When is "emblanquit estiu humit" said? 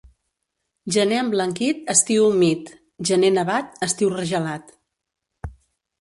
1.23-2.73